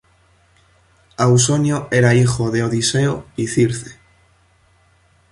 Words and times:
Ausonio 1.15 1.87
era 1.91 2.15
hijo 2.15 2.49
de 2.49 2.63
Odiseo 2.63 3.27
y 3.35 3.45
Circe. 3.45 3.99